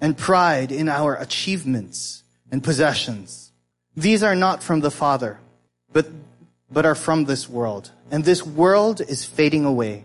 [0.00, 3.52] and pride in our achievements and possessions.
[3.96, 5.38] These are not from the Father,
[5.92, 6.06] but,
[6.70, 7.90] but are from this world.
[8.10, 10.04] And this world is fading away,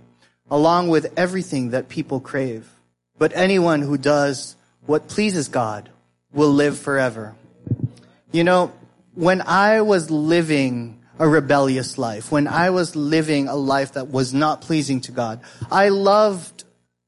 [0.49, 2.69] along with everything that people crave.
[3.17, 4.55] But anyone who does
[4.89, 5.87] what pleases God
[6.33, 7.35] will live forever.
[8.31, 8.71] You know,
[9.13, 14.33] when I was living a rebellious life, when I was living a life that was
[14.33, 16.63] not pleasing to God, I loved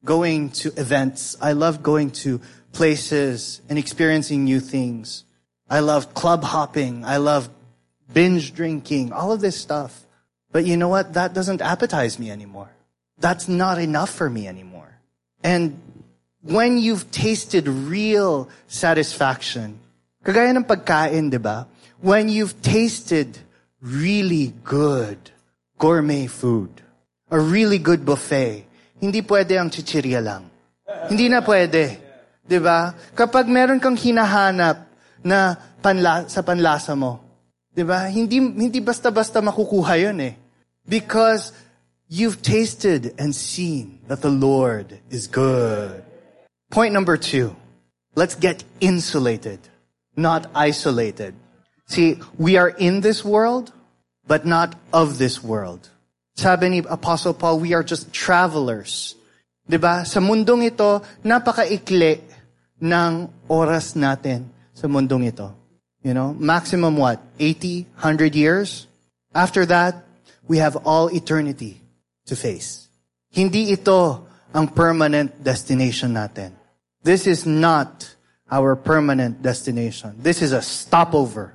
[0.06, 1.36] going to events.
[1.42, 2.40] I loved going to
[2.72, 5.24] places and experiencing new things.
[5.68, 7.04] I loved club hopping.
[7.04, 7.50] I loved
[8.14, 10.06] binge drinking, all of this stuff.
[10.52, 11.14] But you know what?
[11.14, 12.70] That doesn't appetize me anymore.
[13.18, 15.00] That's not enough for me anymore.
[15.44, 15.82] And
[16.42, 19.78] when you've tasted real satisfaction,
[20.26, 21.66] kagaya ng pagkain, di ba?
[22.02, 23.38] When you've tasted
[23.82, 25.18] really good
[25.78, 26.82] gourmet food,
[27.30, 28.66] a really good buffet,
[29.02, 30.50] hindi pwede ang chichirya lang.
[31.10, 31.98] Hindi na pwede.
[32.42, 32.94] Di ba?
[33.14, 34.86] Kapag meron kang hinahanap
[35.22, 37.22] na panla, sa panlasa mo.
[37.72, 38.10] 'Di ba?
[38.12, 40.34] Hindi hindi basta-basta makukuha 'yon eh.
[40.84, 41.54] Because
[42.12, 46.11] you've tasted and seen that the Lord is good.
[46.72, 47.54] Point number 2.
[48.16, 49.60] Let's get insulated,
[50.16, 51.36] not isolated.
[51.88, 53.76] See, we are in this world,
[54.26, 55.92] but not of this world.
[56.40, 59.20] Sabi ni Apostle Paul, we are just travelers.
[59.68, 60.08] 'Di ba?
[60.08, 62.24] Sa mundong ito, napakaikli
[62.80, 63.12] ng
[63.52, 65.52] oras natin sa mundong ito.
[66.08, 67.20] You know, maximum what?
[67.36, 68.88] 80, 100 years?
[69.36, 70.08] After that,
[70.48, 71.84] we have all eternity
[72.32, 72.88] to face.
[73.28, 74.24] Hindi ito
[74.56, 76.61] ang permanent destination natin.
[77.04, 78.16] This is not
[78.50, 80.16] our permanent destination.
[80.20, 81.54] This is a stopover.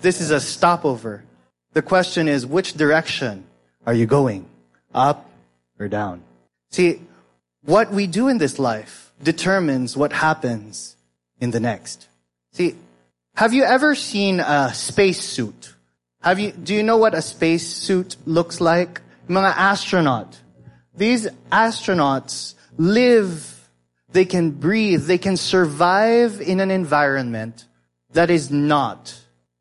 [0.00, 1.24] this is a stopover.
[1.72, 3.44] The question is, which direction
[3.86, 4.46] are you going?
[4.94, 5.30] Up
[5.78, 6.22] or down?
[6.70, 7.00] See,
[7.64, 10.96] what we do in this life determines what happens
[11.40, 12.08] in the next.
[12.52, 12.74] See,
[13.34, 15.74] have you ever seen a space suit?
[16.22, 19.00] Have you, do you know what a space suit looks like?
[19.28, 20.40] Mga astronaut.
[20.96, 23.55] These astronauts live,
[24.10, 27.66] they can breathe, they can survive in an environment
[28.12, 29.14] that is not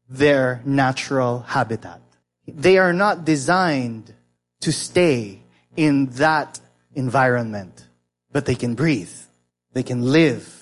[0.08, 2.02] their natural habitat.
[2.48, 4.14] They are not designed
[4.62, 5.42] to stay
[5.76, 6.60] in that
[6.94, 7.88] environment,
[8.32, 9.12] but they can breathe.
[9.74, 10.56] They can live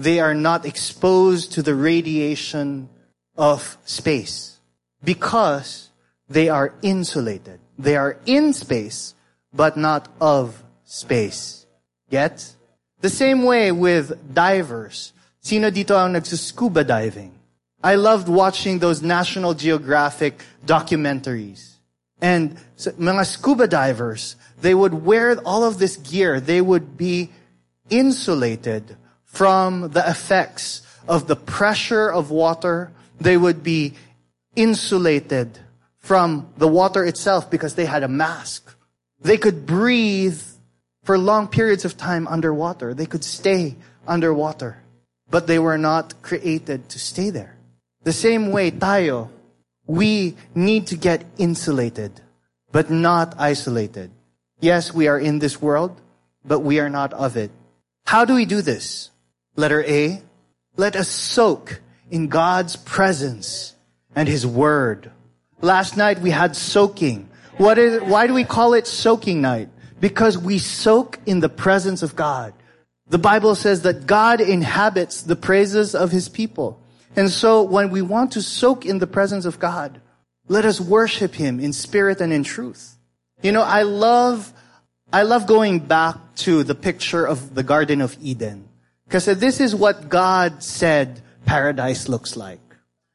[0.00, 2.88] they are not exposed to the radiation
[3.36, 4.58] of space
[5.04, 5.90] because
[6.26, 7.60] they are insulated.
[7.78, 9.14] They are in space,
[9.52, 11.66] but not of space.
[12.08, 12.56] Yet,
[13.00, 15.12] the same way with divers.
[15.40, 17.32] Sino dito ang nagsuscuba diving?
[17.82, 21.76] I loved watching those National Geographic documentaries.
[22.20, 26.40] And mga scuba divers, they would wear all of this gear.
[26.40, 27.30] They would be
[27.88, 32.92] insulated from the effects of the pressure of water.
[33.18, 33.94] They would be
[34.54, 35.58] insulated
[35.98, 38.76] from the water itself because they had a mask.
[39.22, 40.42] They could breathe
[41.04, 42.94] for long periods of time underwater.
[42.94, 44.82] They could stay underwater.
[45.30, 47.56] But they were not created to stay there.
[48.02, 49.30] The same way, tayo,
[49.86, 52.12] we need to get insulated,
[52.72, 54.10] but not isolated.
[54.60, 56.00] Yes, we are in this world,
[56.44, 57.50] but we are not of it.
[58.06, 59.10] How do we do this?
[59.56, 60.22] Letter A,
[60.76, 63.74] let us soak in God's presence
[64.14, 65.10] and His Word.
[65.60, 67.28] Last night we had soaking.
[67.56, 69.68] What is, why do we call it soaking night?
[70.00, 72.54] Because we soak in the presence of God.
[73.08, 76.80] The Bible says that God inhabits the praises of His people.
[77.16, 80.00] And so when we want to soak in the presence of God,
[80.48, 82.96] let us worship Him in spirit and in truth.
[83.42, 84.52] You know, I love,
[85.12, 88.68] I love going back to the picture of the Garden of Eden.
[89.06, 92.60] Because this is what God said paradise looks like.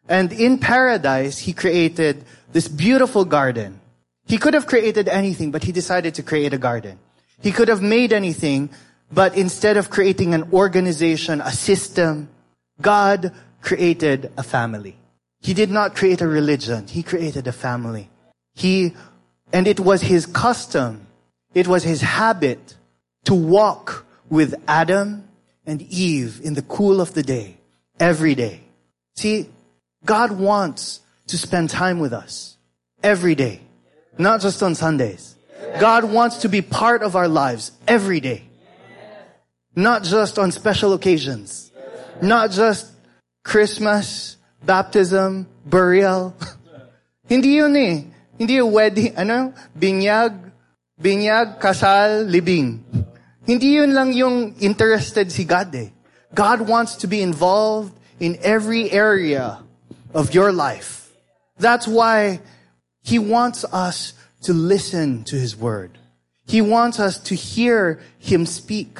[0.09, 3.79] And in paradise, He created this beautiful garden.
[4.25, 6.99] He could have created anything, but He decided to create a garden.
[7.41, 8.69] He could have made anything,
[9.11, 12.29] but instead of creating an organization, a system,
[12.81, 14.97] God created a family.
[15.41, 16.87] He did not create a religion.
[16.87, 18.09] He created a family.
[18.55, 18.95] He,
[19.53, 21.07] and it was his custom,
[21.53, 22.75] it was his habit
[23.25, 25.27] to walk with Adam
[25.65, 27.57] and Eve in the cool of the day,
[27.99, 28.61] every day.
[29.15, 29.49] See,
[30.03, 32.57] God wants to spend time with us
[33.03, 33.61] every day,
[34.17, 35.35] not just on Sundays.
[35.79, 38.43] God wants to be part of our lives every day,
[39.75, 41.71] not just on special occasions,
[42.21, 42.91] not just
[43.43, 46.35] Christmas, baptism, burial.
[47.29, 48.03] Hindi yun eh.
[48.37, 49.53] Hindi yung wedding, ano?
[49.77, 50.51] Binyag,
[50.99, 52.83] binyag, kasal, libing.
[53.45, 55.89] Hindi yun lang yung interested si God eh.
[56.33, 59.63] God wants to be involved in every area
[60.13, 61.11] of your life.
[61.57, 62.41] That's why
[63.05, 65.99] He wants us to listen to His Word.
[66.47, 68.99] He wants us to hear Him speak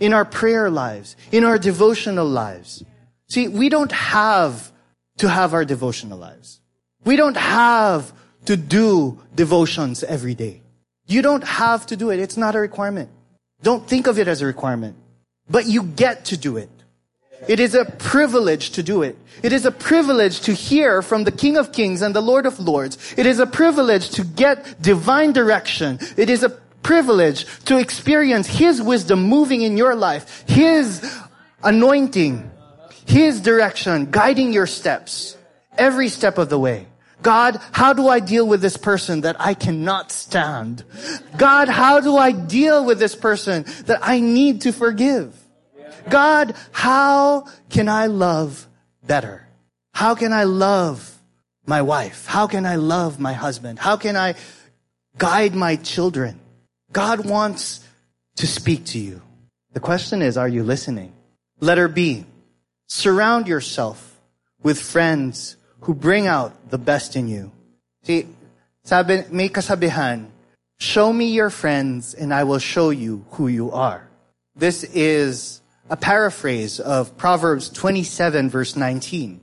[0.00, 2.82] in our prayer lives, in our devotional lives.
[3.28, 4.72] See, we don't have
[5.18, 6.60] to have our devotional lives.
[7.04, 8.12] We don't have
[8.46, 10.62] to do devotions every day.
[11.06, 12.18] You don't have to do it.
[12.18, 13.10] It's not a requirement.
[13.62, 14.96] Don't think of it as a requirement.
[15.48, 16.70] But you get to do it.
[17.48, 19.16] It is a privilege to do it.
[19.42, 22.58] It is a privilege to hear from the King of Kings and the Lord of
[22.58, 23.14] Lords.
[23.16, 25.98] It is a privilege to get divine direction.
[26.16, 26.50] It is a
[26.82, 30.44] privilege to experience His wisdom moving in your life.
[30.48, 31.02] His
[31.62, 32.50] anointing
[33.06, 35.36] his direction, guiding your steps,
[35.78, 36.86] every step of the way.
[37.22, 40.84] God, how do I deal with this person that I cannot stand?
[41.36, 45.34] God, how do I deal with this person that I need to forgive?
[46.08, 48.66] God, how can I love
[49.06, 49.46] better?
[49.92, 51.18] How can I love
[51.66, 52.26] my wife?
[52.26, 53.78] How can I love my husband?
[53.78, 54.34] How can I
[55.18, 56.40] guide my children?
[56.92, 57.80] God wants
[58.36, 59.22] to speak to you.
[59.72, 61.12] The question is, are you listening?
[61.60, 62.24] Letter B.
[62.88, 64.20] Surround yourself
[64.62, 67.50] with friends who bring out the best in you.
[68.04, 68.26] See,
[68.84, 70.28] sabi, may kasabihan,
[70.78, 74.08] show me your friends and I will show you who you are.
[74.54, 79.40] This is a paraphrase of Proverbs 27 verse 19.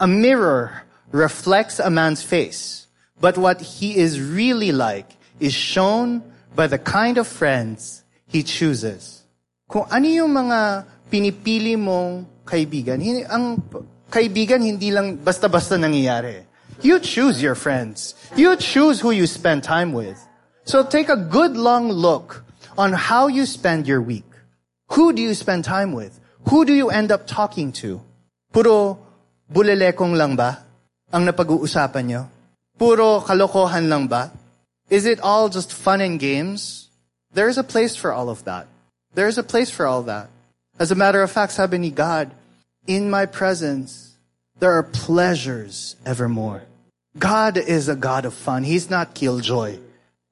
[0.00, 2.86] A mirror reflects a man's face,
[3.20, 6.22] but what he is really like is shown
[6.54, 9.24] by the kind of friends he chooses.
[9.68, 13.62] Kung ano yung mga pinipili mong kaibigan, ang
[14.12, 16.44] kaibigan hindi lang basta-basta nangyayari.
[16.84, 18.14] You choose your friends.
[18.36, 20.20] You choose who you spend time with.
[20.68, 22.44] So take a good long look
[22.76, 24.28] on how you spend your week.
[24.94, 26.20] Who do you spend time with?
[26.48, 28.00] Who do you end up talking to?
[28.52, 28.98] Puro
[29.50, 30.62] bulelekong lang ba
[31.10, 32.22] ang napag-uusapan nyo?
[32.78, 34.30] Puro kalokohan lang ba?
[34.90, 36.88] Is it all just fun and games?
[37.34, 38.68] There's a place for all of that.
[39.14, 40.30] There's a place for all that.
[40.78, 42.30] As a matter of fact, sabi ni God,
[42.86, 44.14] in my presence,
[44.60, 46.62] there are pleasures evermore.
[47.18, 48.62] God is a God of fun.
[48.62, 49.78] He's not killjoy.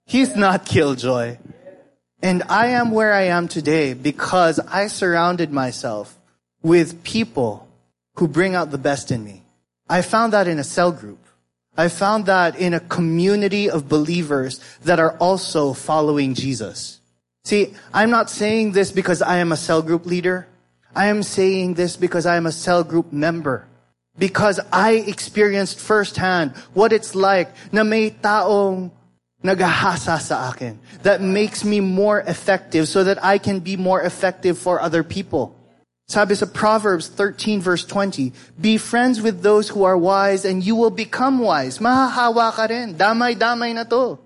[0.06, 1.38] He's not killjoy.
[2.22, 6.18] And I am where I am today because I surrounded myself
[6.62, 7.68] with people
[8.16, 9.42] who bring out the best in me.
[9.88, 11.18] I found that in a cell group.
[11.76, 17.00] I found that in a community of believers that are also following Jesus.
[17.44, 20.46] See, I'm not saying this because I am a cell group leader.
[20.94, 23.66] I am saying this because I am a cell group member.
[24.16, 28.92] Because I experienced firsthand what it's like na may taong
[29.44, 34.58] nagahasa sa akin, that makes me more effective so that I can be more effective
[34.58, 35.54] for other people.
[36.08, 40.76] Sabi sa Proverbs 13 verse 20, Be friends with those who are wise and you
[40.76, 41.78] will become wise.
[41.78, 42.96] Mahahawa ka rin.
[42.96, 44.18] Damay-damay na to.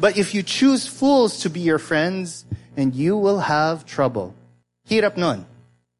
[0.00, 2.44] But if you choose fools to be your friends,
[2.76, 4.34] and you will have trouble.
[4.88, 5.46] Hirap nun.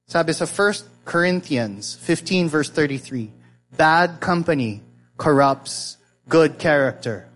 [0.07, 3.33] Sabi sa 1 Corinthians 15 verse 33,
[3.75, 4.85] Bad company
[5.17, 5.97] corrupts
[6.29, 7.27] good character.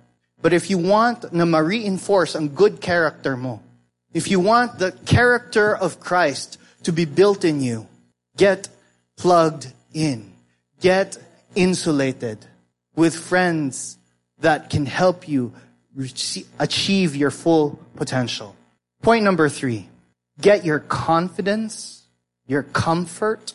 [0.43, 3.61] But if you want na ma-reinforce ang good character mo,
[4.13, 7.87] if you want the character of Christ to be built in you,
[8.37, 8.69] get
[9.17, 10.33] plugged in.
[10.81, 11.19] Get
[11.55, 12.39] insulated
[12.97, 13.99] with friends
[14.41, 15.53] that can help you
[16.59, 18.57] achieve your full potential.
[19.03, 19.89] Point number three.
[20.41, 22.05] Get your confidence,
[22.47, 23.53] your comfort,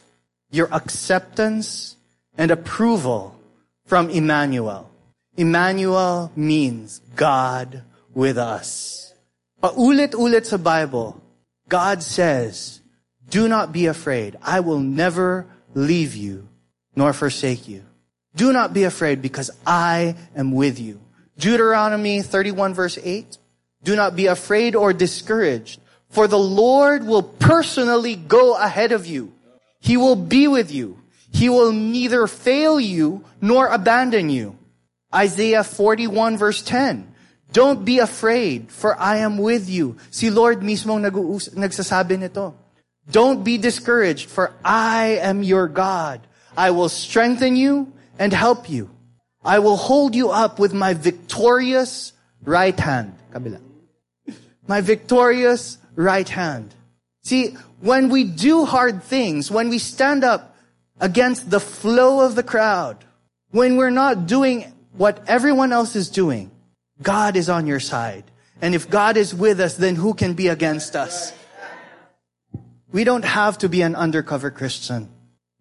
[0.51, 1.95] your acceptance,
[2.37, 3.39] and approval
[3.85, 4.89] from Emmanuel.
[5.37, 7.83] Emmanuel means God
[8.13, 9.13] with us.
[9.61, 11.21] Paulit-ulit sa Bible,
[11.67, 12.81] God says,
[13.29, 14.37] do not be afraid.
[14.41, 16.47] I will never leave you
[16.95, 17.83] nor forsake you.
[18.35, 21.01] Do not be afraid because I am with you.
[21.37, 23.37] Deuteronomy 31 verse 8.
[23.83, 25.79] Do not be afraid or discouraged,
[26.09, 29.33] for the Lord will personally go ahead of you.
[29.79, 30.99] He will be with you.
[31.31, 34.57] He will neither fail you nor abandon you.
[35.15, 37.13] Isaiah 41 verse 10.
[37.53, 39.95] Don't be afraid, for I am with you.
[40.11, 42.53] Si Lord mismo nagsasabi nito.
[43.09, 46.19] Don't be discouraged, for I am your God.
[46.57, 48.89] I will strengthen you and help you.
[49.43, 52.13] I will hold you up with my victorious
[52.43, 53.15] right hand.
[53.31, 53.61] Kabila.
[54.67, 56.73] My victorious right hand.
[57.23, 60.57] See, when we do hard things, when we stand up
[60.99, 63.05] against the flow of the crowd,
[63.51, 66.51] when we're not doing what everyone else is doing,
[67.01, 68.23] God is on your side.
[68.61, 71.33] And if God is with us, then who can be against us?
[72.91, 75.09] We don't have to be an undercover Christian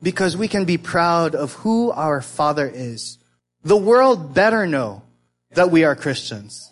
[0.00, 3.18] because we can be proud of who our Father is.
[3.64, 5.02] The world better know
[5.52, 6.70] that we are Christians.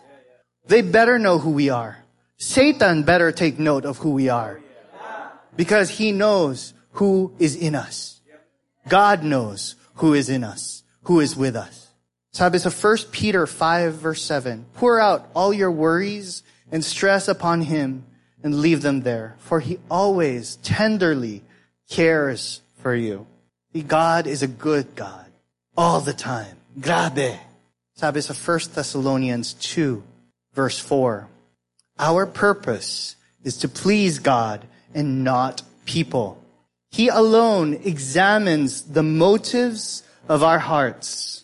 [0.66, 2.04] They better know who we are.
[2.36, 4.60] Satan better take note of who we are
[5.56, 8.20] because he knows who is in us.
[8.88, 11.81] God knows who is in us, who is with us.
[12.32, 17.62] Sabi sa 1 Peter 5 verse 7, pour out all your worries and stress upon
[17.62, 18.04] him
[18.42, 21.42] and leave them there, for he always tenderly
[21.90, 23.26] cares for you.
[23.86, 25.26] God is a good God
[25.76, 26.56] all the time.
[26.80, 27.38] Grabe.
[27.94, 30.02] Sabi sa 1 Thessalonians 2
[30.54, 31.28] verse 4,
[31.98, 34.64] our purpose is to please God
[34.94, 36.40] and not people.
[36.90, 41.41] He alone examines the motives of our hearts.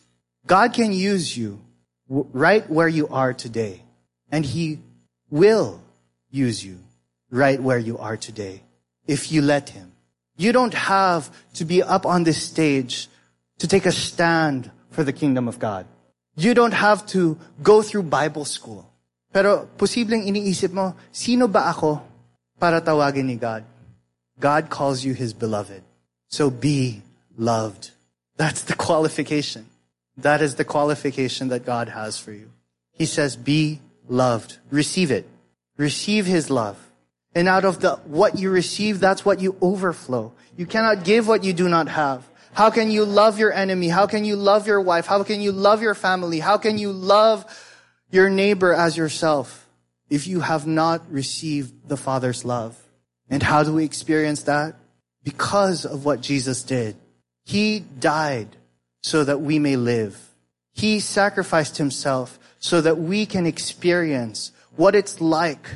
[0.49, 1.61] God can use you
[2.09, 3.85] right where you are today,
[4.33, 4.81] and He
[5.29, 5.85] will
[6.33, 6.81] use you
[7.29, 8.65] right where you are today
[9.07, 9.93] if you let Him.
[10.41, 11.29] You don't have
[11.61, 13.09] to be up on this stage
[13.59, 15.85] to take a stand for the kingdom of God.
[16.35, 18.89] You don't have to go through Bible school.
[19.29, 22.01] Pero posibleng iniisip mo, sino ba ako
[22.57, 23.69] para tawagin ni God?
[24.41, 25.85] God calls you His beloved.
[26.33, 27.03] So be
[27.37, 27.93] loved.
[28.41, 29.69] That's the qualification.
[30.19, 32.51] That is the qualification that God has for you.
[32.93, 34.59] He says, be loved.
[34.71, 35.27] Receive it.
[35.77, 36.77] Receive His love.
[37.35, 40.33] And out of the, what you receive, that's what you overflow.
[40.57, 42.29] You cannot give what you do not have.
[42.53, 43.89] How can you love your enemy?
[43.89, 45.07] How can you love your wife?
[45.07, 46.41] How can you love your family?
[46.41, 47.45] How can you love
[48.11, 49.69] your neighbor as yourself
[50.11, 52.77] if you have not received the Father's love?
[53.31, 54.75] And how do we experience that?
[55.23, 56.97] Because of what Jesus did.
[57.45, 58.49] He died
[59.03, 60.31] so that we may live.
[60.73, 65.69] He sacrificed himself so that we can experience what it's like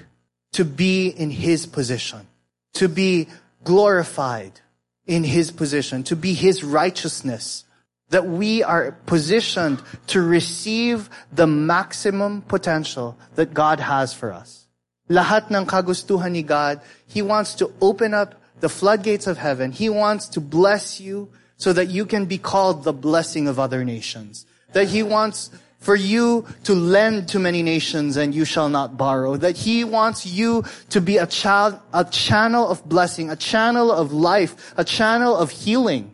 [0.52, 2.26] to be in his position,
[2.74, 3.28] to be
[3.64, 4.60] glorified
[5.06, 7.64] in his position, to be his righteousness,
[8.10, 14.66] that we are positioned to receive the maximum potential that God has for us.
[15.10, 19.72] Lahat ng kagustuhan ni God, He wants to open up the floodgates of heaven.
[19.72, 21.28] He wants to bless you
[21.62, 24.46] so that you can be called the blessing of other nations.
[24.72, 25.48] That He wants
[25.78, 29.36] for you to lend to many nations and you shall not borrow.
[29.38, 34.12] That He wants you to be a child, a channel of blessing, a channel of
[34.12, 36.10] life, a channel of healing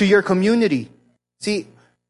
[0.00, 0.88] to your community.
[1.40, 1.68] See,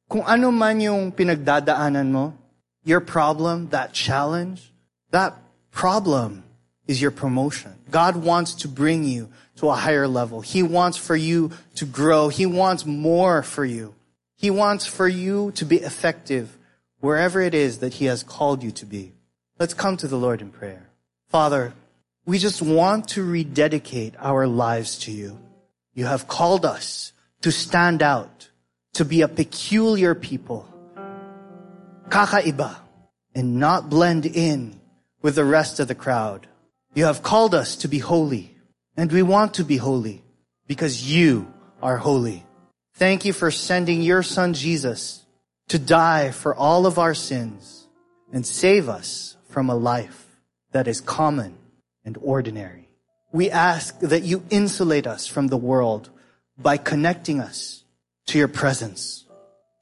[0.08, 2.38] kung ano man yung pinagdadaanan mo,
[2.86, 4.70] your problem, that challenge,
[5.10, 5.34] that
[5.74, 6.44] problem
[6.86, 7.74] is your promotion.
[7.90, 9.26] God wants to bring you
[9.60, 10.40] to a higher level.
[10.40, 12.28] He wants for you to grow.
[12.28, 13.94] He wants more for you.
[14.36, 16.56] He wants for you to be effective
[17.00, 19.12] wherever it is that He has called you to be.
[19.58, 20.88] Let's come to the Lord in prayer.
[21.28, 21.74] Father,
[22.24, 25.38] we just want to rededicate our lives to you.
[25.92, 28.48] You have called us to stand out,
[28.94, 30.66] to be a peculiar people,
[32.08, 32.76] kakaiba,
[33.34, 34.80] and not blend in
[35.20, 36.46] with the rest of the crowd.
[36.94, 38.56] You have called us to be holy,
[39.00, 40.22] and we want to be holy
[40.66, 41.50] because you
[41.82, 42.44] are holy.
[42.96, 45.24] Thank you for sending your son Jesus
[45.68, 47.86] to die for all of our sins
[48.30, 50.26] and save us from a life
[50.72, 51.56] that is common
[52.04, 52.90] and ordinary.
[53.32, 56.10] We ask that you insulate us from the world
[56.58, 57.82] by connecting us
[58.26, 59.24] to your presence,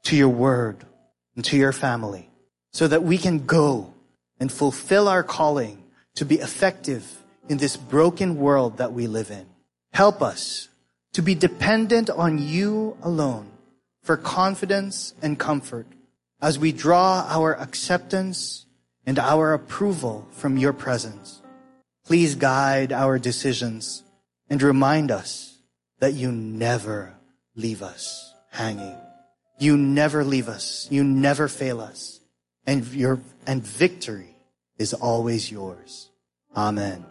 [0.05, 0.85] to your word,
[1.35, 2.31] and to your family
[2.73, 3.93] so that we can go
[4.39, 5.83] and fulfill our calling
[6.15, 7.18] to be effective
[7.49, 9.47] in this broken world that we live in.
[9.93, 10.69] Help us
[11.13, 13.51] to be dependent on you alone
[14.03, 15.87] for confidence and comfort
[16.41, 18.67] as we draw our acceptance
[19.07, 21.43] and our approval from your presence.
[22.05, 24.03] Please guide our decisions
[24.49, 25.59] and remind us
[26.01, 27.15] that you never
[27.55, 28.97] leave us hanging.
[29.59, 30.87] You never leave us.
[30.91, 32.21] You never fail us.
[32.67, 34.37] And your, and victory
[34.79, 36.11] is always yours.
[36.57, 37.05] Amen.